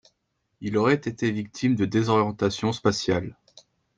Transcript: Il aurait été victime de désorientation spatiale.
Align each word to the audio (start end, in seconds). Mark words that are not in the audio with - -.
Il 0.61 0.77
aurait 0.79 0.95
été 0.95 1.29
victime 1.31 1.75
de 1.75 1.85
désorientation 1.85 2.73
spatiale. 2.73 3.37